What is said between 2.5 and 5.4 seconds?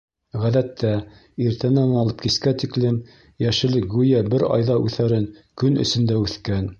тиклем йәшеллек гүйә бер айҙа үҫәрен